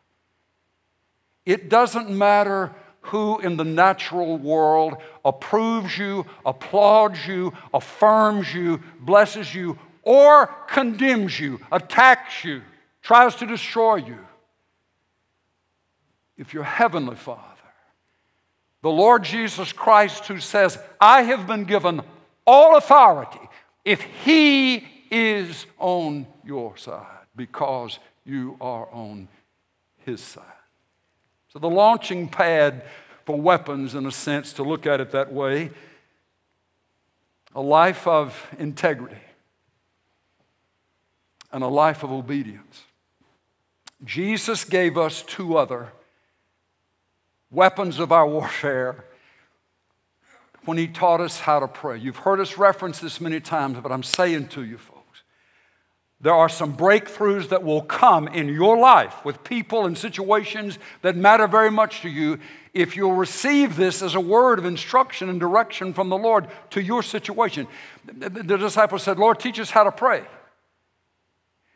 [1.45, 4.95] It doesn't matter who in the natural world
[5.25, 12.61] approves you, applauds you, affirms you, blesses you, or condemns you, attacks you,
[13.01, 14.19] tries to destroy you.
[16.37, 17.43] If your heavenly Father,
[18.81, 22.01] the Lord Jesus Christ, who says, I have been given
[22.47, 23.48] all authority,
[23.89, 29.27] if He is on your side because you are on
[30.05, 30.43] His side.
[31.51, 32.83] So, the launching pad
[33.25, 35.71] for weapons, in a sense, to look at it that way,
[37.55, 39.23] a life of integrity
[41.51, 42.83] and a life of obedience.
[44.05, 45.93] Jesus gave us two other
[47.49, 49.03] weapons of our warfare
[50.65, 51.97] when he taught us how to pray.
[51.97, 55.23] You've heard us reference this many times, but I'm saying to you, folks,
[56.21, 61.15] there are some breakthroughs that will come in your life with people and situations that
[61.15, 62.39] matter very much to you
[62.73, 66.81] if you'll receive this as a word of instruction and direction from the Lord to
[66.81, 67.67] your situation.
[68.05, 70.23] The disciples said, Lord, teach us how to pray.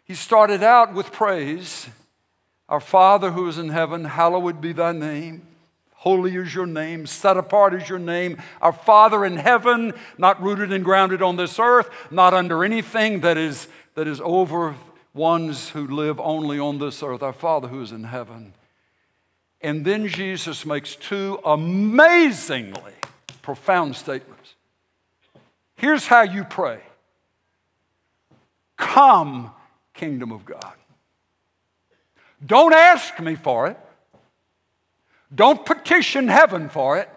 [0.03, 1.88] He started out with praise
[2.67, 5.47] Our Father who is in heaven, hallowed be thy name.
[6.04, 8.38] Holy is your name, set apart is your name.
[8.62, 13.38] Our Father in heaven, not rooted and grounded on this earth, not under anything that
[13.38, 14.76] is, that is over
[15.14, 17.24] ones who live only on this earth.
[17.24, 18.54] Our Father who is in heaven.
[19.62, 22.91] And then Jesus makes two amazingly
[23.41, 24.56] profound statements.
[25.78, 26.82] Here's how you pray
[28.76, 29.51] Come,
[29.93, 30.74] kingdom of God.
[32.45, 33.80] Don't ask me for it.
[35.34, 37.09] Don't petition heaven for it.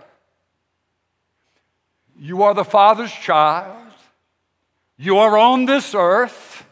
[2.18, 3.76] You are the Father's child.
[4.96, 6.64] You are on this earth.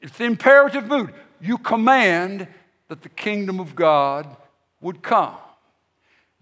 [0.00, 1.12] It's the imperative mood.
[1.40, 2.46] You command
[2.88, 4.36] that the kingdom of God
[4.80, 5.34] would come.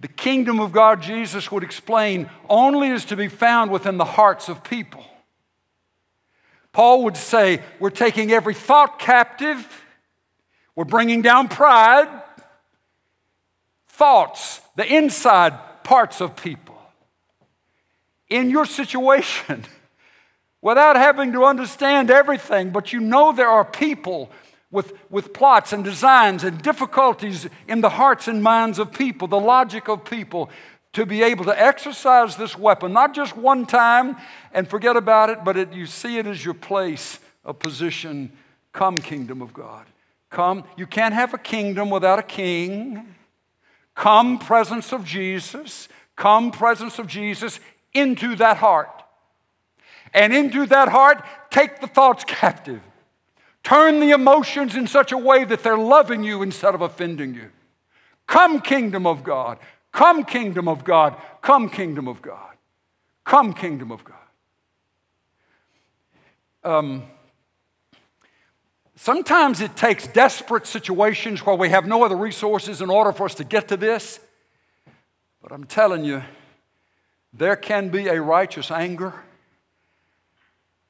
[0.01, 4.49] The kingdom of God, Jesus would explain, only is to be found within the hearts
[4.49, 5.05] of people.
[6.73, 9.85] Paul would say, We're taking every thought captive,
[10.75, 12.20] we're bringing down pride,
[14.01, 15.53] thoughts, the inside
[15.85, 16.81] parts of people.
[18.31, 19.67] In your situation,
[20.63, 24.31] without having to understand everything, but you know there are people
[24.71, 29.39] with, with plots and designs and difficulties in the hearts and minds of people, the
[29.39, 30.49] logic of people,
[30.95, 34.17] to be able to exercise this weapon, not just one time
[34.55, 38.33] and forget about it, but it, you see it as your place of position.
[38.73, 39.85] Come, kingdom of God.
[40.31, 40.65] Come.
[40.79, 43.15] You can't have a kingdom without a king.
[44.01, 45.87] Come, presence of Jesus,
[46.17, 47.61] come, presence of Jesus,
[47.93, 48.89] into that heart.
[50.15, 52.81] And into that heart, take the thoughts captive.
[53.63, 57.51] Turn the emotions in such a way that they're loving you instead of offending you.
[58.27, 59.59] Come, kingdom of God.
[59.93, 61.15] Come, kingdom of God.
[61.43, 62.57] Come, kingdom of God.
[63.27, 64.17] Come, kingdom of God.
[66.65, 67.03] Um,
[69.03, 73.35] Sometimes it takes desperate situations where we have no other resources in order for us
[73.37, 74.21] to get to this.
[75.43, 76.23] But I'm telling you,
[77.33, 79.15] there can be a righteous anger.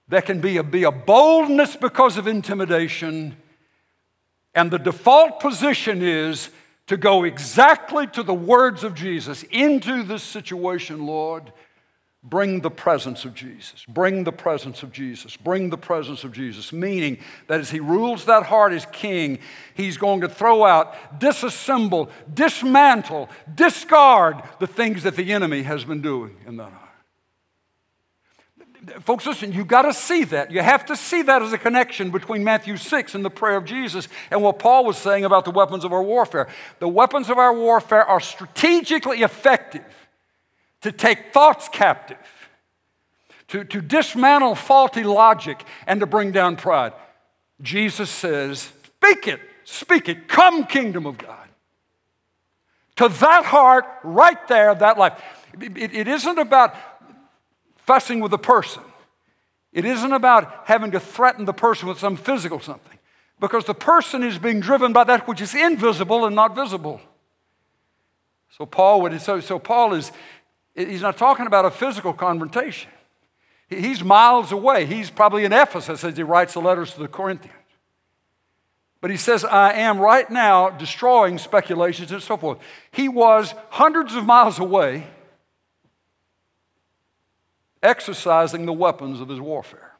[0.08, 3.36] There can be a, be a boldness because of intimidation.
[4.56, 6.50] And the default position is
[6.88, 11.52] to go exactly to the words of Jesus into this situation, Lord.
[12.22, 13.86] Bring the presence of Jesus.
[13.88, 15.38] Bring the presence of Jesus.
[15.38, 16.70] Bring the presence of Jesus.
[16.70, 19.38] Meaning that as he rules that heart as king,
[19.74, 26.02] he's going to throw out, disassemble, dismantle, discard the things that the enemy has been
[26.02, 26.90] doing in that heart.
[29.00, 30.50] Folks, listen, you got to see that.
[30.50, 33.64] You have to see that as a connection between Matthew 6 and the prayer of
[33.64, 36.48] Jesus and what Paul was saying about the weapons of our warfare.
[36.78, 39.84] The weapons of our warfare are strategically effective
[40.82, 42.18] to take thoughts captive,
[43.48, 46.92] to, to dismantle faulty logic, and to bring down pride.
[47.60, 48.72] Jesus says,
[49.02, 51.36] Speak it, speak it, come, kingdom of God.
[52.96, 55.20] To that heart, right there, that life.
[55.60, 56.74] it, it isn't about
[57.76, 58.82] fussing with the person.
[59.72, 62.98] It isn't about having to threaten the person with some physical something,
[63.38, 67.00] because the person is being driven by that which is invisible and not visible.
[68.50, 70.12] So Paul would so, so Paul is
[70.74, 72.90] He's not talking about a physical confrontation.
[73.68, 74.86] He's miles away.
[74.86, 77.56] He's probably in Ephesus as he writes the letters to the Corinthians.
[79.00, 82.58] But he says, I am right now destroying speculations and so forth.
[82.90, 85.06] He was hundreds of miles away
[87.82, 89.92] exercising the weapons of his warfare.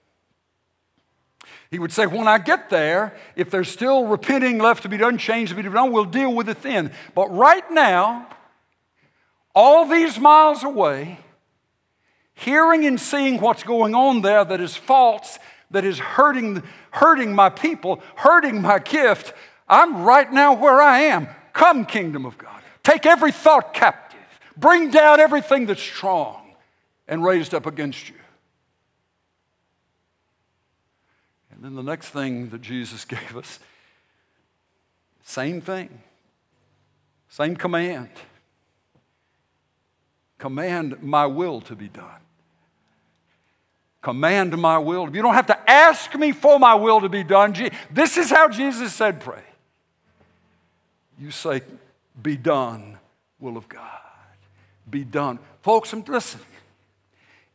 [1.71, 5.17] He would say, When I get there, if there's still repenting left to be done,
[5.19, 6.93] change to be done, we'll deal with it then.
[7.15, 8.27] But right now,
[9.55, 11.19] all these miles away,
[12.35, 15.39] hearing and seeing what's going on there that is false,
[15.71, 19.33] that is hurting, hurting my people, hurting my gift,
[19.69, 21.29] I'm right now where I am.
[21.53, 22.63] Come, kingdom of God.
[22.83, 24.19] Take every thought captive,
[24.57, 26.55] bring down everything that's strong
[27.07, 28.15] and raised up against you.
[31.53, 33.61] And then the next thing that Jesus gave us,
[35.23, 36.03] same thing,
[37.29, 38.09] same command
[40.41, 42.21] command my will to be done.
[44.03, 45.15] command my will.
[45.15, 47.55] You don't have to ask me for my will to be done.
[47.91, 49.43] This is how Jesus said, pray.
[51.19, 51.63] You say,
[52.23, 52.99] be done,
[53.39, 54.01] will of God.
[54.89, 55.39] Be done.
[55.63, 56.41] Folks, listen.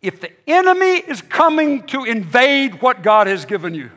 [0.02, 3.90] If the enemy is coming to invade what God has given you,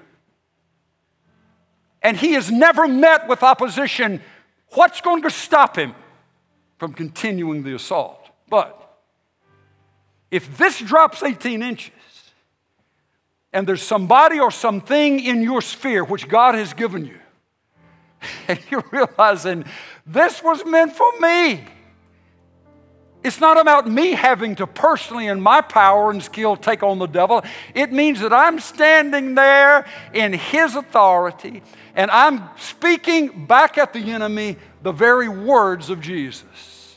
[2.01, 4.23] and he has never met with opposition,
[4.71, 5.95] what's going to stop him
[6.79, 8.25] from continuing the assault?
[8.49, 8.78] But
[10.31, 11.93] if this drops 18 inches,
[13.53, 17.19] and there's somebody or something in your sphere which God has given you,
[18.49, 19.65] and you're realizing
[20.07, 21.65] this was meant for me.
[23.25, 27.07] It's not about me having to personally, in my power and skill, take on the
[27.07, 27.43] devil.
[27.75, 31.63] It means that I'm standing there in his authority
[31.97, 36.95] and I'm speaking back at the enemy the very words of Jesus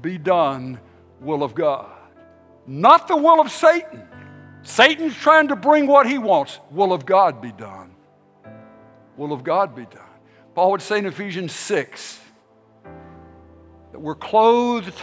[0.00, 0.78] Be done,
[1.20, 1.93] will of God.
[2.66, 4.02] Not the will of Satan.
[4.62, 6.58] Satan's trying to bring what he wants.
[6.70, 7.94] Will of God be done.
[9.16, 10.00] Will of God be done.
[10.54, 12.20] Paul would say in Ephesians 6
[13.92, 14.94] that we're clothed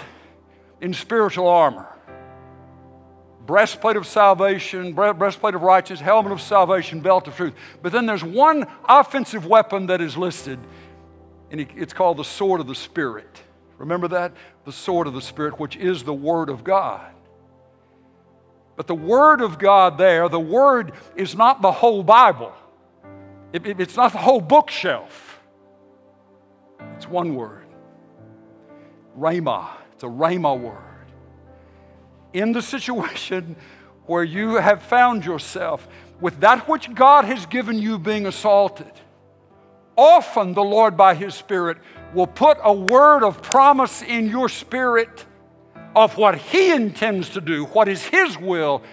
[0.80, 1.88] in spiritual armor
[3.46, 7.54] breastplate of salvation, breastplate of righteousness, helmet of salvation, belt of truth.
[7.82, 10.60] But then there's one offensive weapon that is listed,
[11.50, 13.42] and it's called the sword of the Spirit.
[13.78, 14.34] Remember that?
[14.64, 17.12] The sword of the Spirit, which is the Word of God.
[18.82, 22.52] But the Word of God there, the Word is not the whole Bible,
[23.54, 25.40] it, it, it's not the whole bookshelf.
[26.96, 27.68] It's one word
[29.16, 29.68] Rhema.
[29.94, 31.06] It's a Rhema word.
[32.34, 33.56] In the situation
[34.08, 35.88] where you have found yourself
[36.20, 38.94] with that which God has given you being assaulted,
[39.96, 41.78] often the Lord, by His Spirit,
[42.16, 45.28] will put a word of promise in your spirit
[45.96, 48.84] of what He intends to do, what is His will,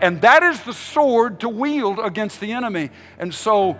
[0.00, 2.90] and that is the sword to wield against the enemy.
[3.18, 3.76] And so,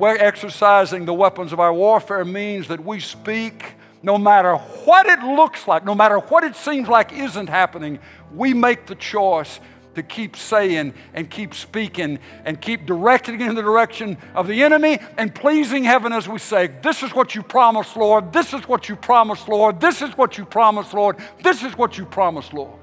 [0.00, 5.66] exercising the weapons of our warfare means that we speak no matter what it looks
[5.66, 7.98] like, no matter what it seems like isn't happening,
[8.34, 9.60] we make the choice
[9.94, 14.98] to keep saying and keep speaking and keep directing in the direction of the enemy
[15.16, 18.32] and pleasing heaven as we say, This is what you promised, Lord.
[18.32, 19.80] This is what you promised, Lord.
[19.80, 21.16] This is what you promised, Lord.
[21.42, 22.78] This is what you promised, Lord.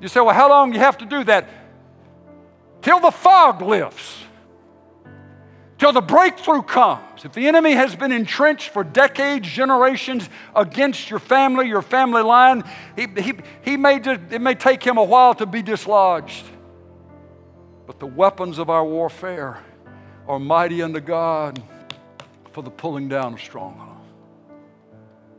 [0.00, 1.48] You say, Well, how long do you have to do that?
[2.82, 4.25] Till the fog lifts
[5.78, 7.24] till the breakthrough comes.
[7.24, 12.64] If the enemy has been entrenched for decades, generations against your family, your family line,
[12.96, 16.44] he, he, he may just, it may take him a while to be dislodged.
[17.86, 19.62] But the weapons of our warfare
[20.26, 21.62] are mighty unto God
[22.52, 23.92] for the pulling down of strongholds.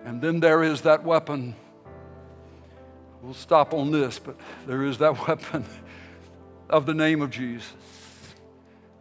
[0.06, 1.56] And then there is that weapon.
[3.22, 5.66] We'll stop on this, but there is that weapon
[6.70, 7.74] of the name of Jesus.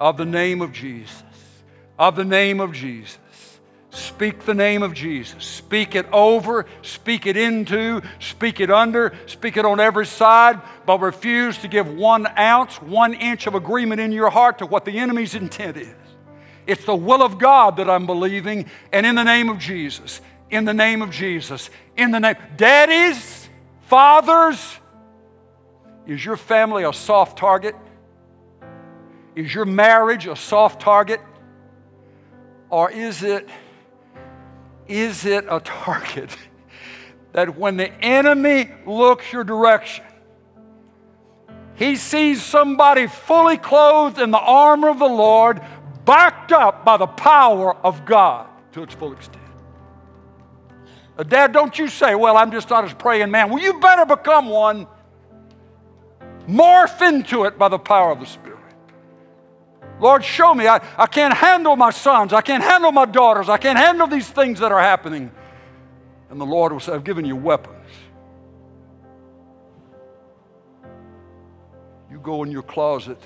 [0.01, 1.23] Of the name of Jesus
[1.99, 3.19] of the name of Jesus.
[3.91, 5.43] Speak the name of Jesus.
[5.43, 11.01] Speak it over, speak it into, speak it under, speak it on every side, but
[11.01, 14.99] refuse to give one ounce, one inch of agreement in your heart to what the
[14.99, 15.95] enemy's intent is.
[16.67, 20.21] It's the will of God that I'm believing, and in the name of Jesus,
[20.51, 22.37] in the name of Jesus, in the name.
[22.57, 23.49] Daddies,
[23.83, 24.79] fathers,
[26.07, 27.75] is your family a soft target?
[29.35, 31.21] Is your marriage a soft target?
[32.71, 33.49] Or is it,
[34.89, 36.37] is it a target
[37.33, 40.05] that when the enemy looks your direction,
[41.75, 45.61] he sees somebody fully clothed in the armor of the Lord,
[46.05, 49.43] backed up by the power of God to its full extent.
[51.19, 53.51] Uh, Dad, don't you say, Well, I'm just not as praying man.
[53.51, 54.87] Well, you better become one.
[56.47, 58.56] Morph into it by the power of the Spirit.
[59.99, 60.67] Lord, show me.
[60.69, 62.33] I, I can't handle my sons.
[62.33, 63.49] I can't handle my daughters.
[63.49, 65.31] I can't handle these things that are happening.
[66.31, 67.73] And the Lord will say, I've given you weapons.
[72.11, 73.23] You go in your closet,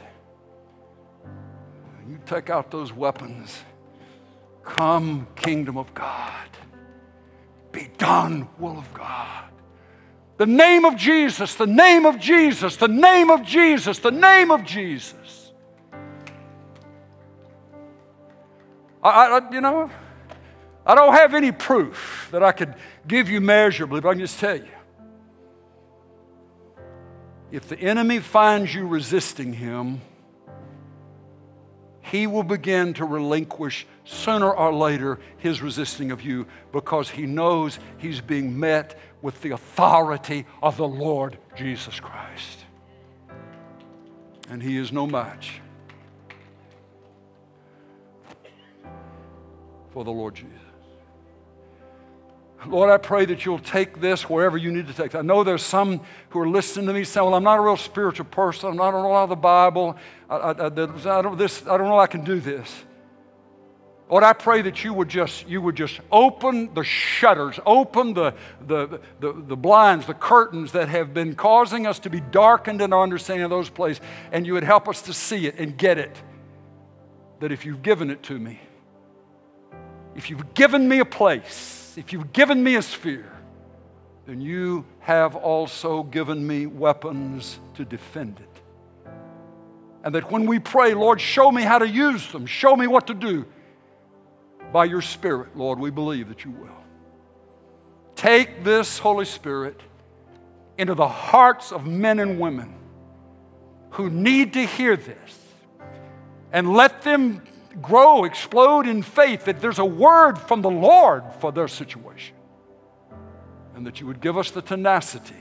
[2.08, 3.62] you take out those weapons.
[4.64, 6.48] Come, kingdom of God.
[7.72, 9.44] Be done, will of God.
[10.36, 14.64] The name of Jesus, the name of Jesus, the name of Jesus, the name of
[14.64, 15.39] Jesus.
[19.02, 19.90] I, I, you know,
[20.84, 22.74] I don't have any proof that I could
[23.06, 24.68] give you measurably, but I can just tell you.
[27.50, 30.00] If the enemy finds you resisting him,
[32.02, 37.78] he will begin to relinquish sooner or later his resisting of you because he knows
[37.98, 42.58] he's being met with the authority of the Lord Jesus Christ.
[44.48, 45.60] And He is no match
[49.92, 50.60] for the Lord Jesus.
[52.66, 55.18] Lord, I pray that you'll take this wherever you need to take it.
[55.18, 57.76] I know there's some who are listening to me saying, Well, I'm not a real
[57.76, 58.78] spiritual person.
[58.80, 59.96] I don't know the Bible.
[60.28, 60.68] I, I, I, I,
[61.22, 62.84] don't, this, I don't know I can do this.
[64.10, 68.34] Lord, I pray that you would just, you would just open the shutters, open the,
[68.66, 72.92] the, the, the, blinds, the curtains that have been causing us to be darkened in
[72.92, 75.96] our understanding of those places, and you would help us to see it and get
[75.96, 76.20] it.
[77.38, 78.60] That if you've given it to me,
[80.14, 83.32] if you've given me a place, if you've given me a sphere,
[84.26, 89.10] then you have also given me weapons to defend it.
[90.04, 93.06] And that when we pray, Lord, show me how to use them, show me what
[93.08, 93.44] to do.
[94.72, 96.68] By your Spirit, Lord, we believe that you will.
[98.14, 99.80] Take this Holy Spirit
[100.78, 102.74] into the hearts of men and women
[103.90, 105.38] who need to hear this
[106.52, 107.42] and let them
[107.82, 112.34] grow, explode in faith that there's a word from the Lord for their situation.
[113.74, 115.34] And that you would give us the tenacity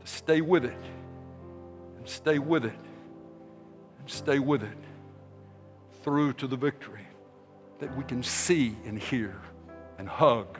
[0.00, 0.82] to stay with it,
[1.98, 2.78] and stay with it,
[3.98, 4.78] and stay with it
[6.02, 7.06] through to the victory
[7.78, 9.40] that we can see and hear
[9.98, 10.58] and hug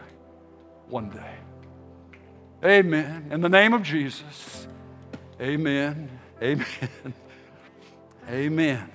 [0.88, 1.34] one day.
[2.64, 3.28] Amen.
[3.30, 4.66] In the name of Jesus,
[5.40, 6.10] amen.
[6.42, 6.66] Amen.
[8.30, 8.90] Amen.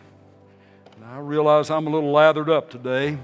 [1.08, 3.20] I realize I'm a little lathered up today,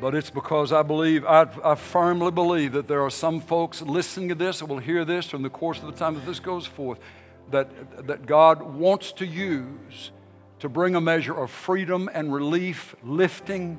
[0.00, 4.30] but it's because I believe, I, I, firmly believe that there are some folks listening
[4.30, 6.64] to this that will hear this during the course of the time that this goes
[6.64, 6.98] forth
[7.50, 10.10] that, that God wants to use
[10.60, 13.78] to bring a measure of freedom and relief, lifting,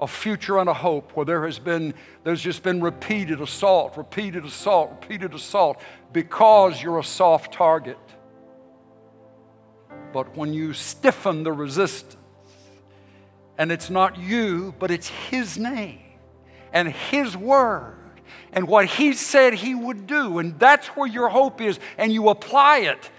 [0.00, 1.92] a future and a hope where there has been
[2.24, 5.80] there's just been repeated assault repeated assault repeated assault
[6.12, 7.96] because you're a soft target
[10.12, 12.16] but when you stiffen the resistance,
[13.58, 16.00] and it's not you, but it's His name
[16.72, 17.96] and His word
[18.52, 22.28] and what He said He would do, and that's where your hope is, and you
[22.28, 23.10] apply it,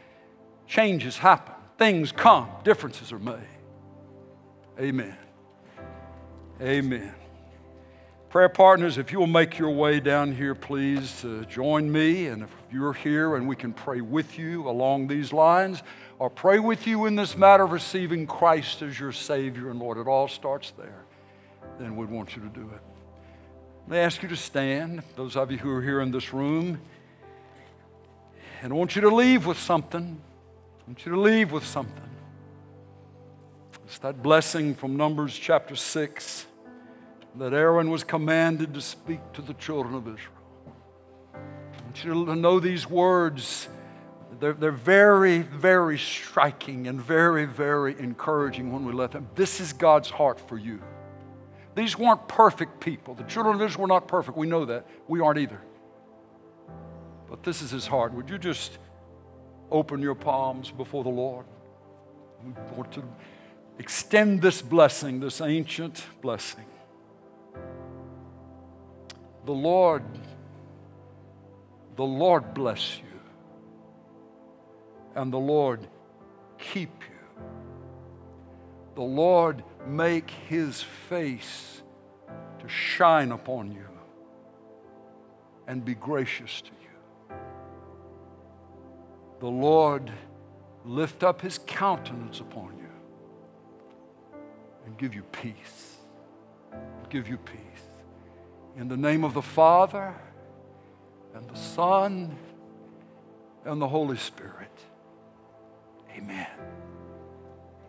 [0.68, 3.48] changes happen, things come, differences are made.
[4.80, 5.18] Amen.
[6.62, 7.14] Amen.
[8.30, 12.28] Prayer partners, if you will make your way down here, please uh, join me.
[12.28, 15.84] And if you're here and we can pray with you along these lines,
[16.18, 19.97] or pray with you in this matter of receiving Christ as your Savior and Lord.
[19.97, 21.03] It all starts there.
[21.78, 22.82] Then we'd want you to do it.
[23.88, 26.80] May I ask you to stand, those of you who are here in this room.
[28.61, 30.22] And I want you to leave with something.
[30.80, 32.09] I want you to leave with something.
[33.86, 36.47] It's that blessing from Numbers chapter 6
[37.36, 40.32] that Aaron was commanded to speak to the children of Israel.
[41.34, 43.68] I want you to know these words
[44.40, 49.28] they're, they're very, very striking and very, very encouraging when we let them.
[49.36, 50.82] This is God's heart for you.
[51.76, 53.14] These weren't perfect people.
[53.14, 54.38] The children of Israel were not perfect.
[54.38, 54.88] We know that.
[55.08, 55.62] We aren't either.
[57.30, 58.14] But this is his heart.
[58.14, 58.78] Would you just
[59.72, 61.46] open your palms before the Lord?
[62.44, 63.04] We want to
[63.80, 66.66] extend this blessing, this ancient blessing.
[69.46, 70.04] The Lord,
[71.96, 73.14] the Lord bless you
[75.16, 75.88] and the Lord
[76.57, 77.43] keep you.
[78.95, 81.82] The Lord make his face
[82.59, 83.88] to shine upon you
[85.68, 87.38] and be gracious to you.
[89.39, 90.11] The Lord
[90.86, 92.89] lift up his countenance upon you
[94.86, 95.97] and give you peace.
[97.09, 97.59] Give you peace.
[98.78, 100.13] In the name of the Father
[101.34, 102.36] and the Son
[103.66, 104.72] and the Holy Spirit.
[106.16, 106.47] Amen.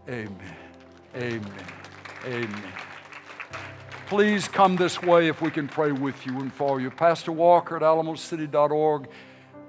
[0.09, 0.57] Amen.
[1.15, 1.67] Amen.
[2.25, 2.73] Amen.
[4.07, 6.91] Please come this way if we can pray with you and for you.
[6.91, 9.09] Pastor Walker at alamocity.org.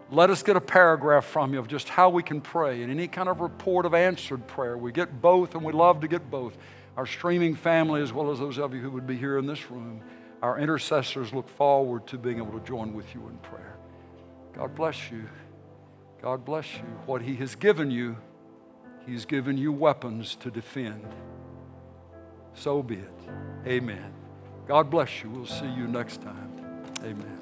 [0.09, 3.07] Let us get a paragraph from you of just how we can pray and any
[3.07, 4.77] kind of report of answered prayer.
[4.77, 6.57] We get both and we love to get both.
[6.95, 9.69] Our streaming family, as well as those of you who would be here in this
[9.69, 10.01] room,
[10.41, 13.75] our intercessors look forward to being able to join with you in prayer.
[14.53, 15.27] God bless you.
[16.21, 16.83] God bless you.
[17.05, 18.17] What He has given you
[19.07, 21.07] He's given you weapons to defend.
[22.53, 23.11] So be it.
[23.65, 24.13] Amen.
[24.67, 25.29] God bless you.
[25.29, 26.51] We'll see you next time.
[27.03, 27.36] Amen.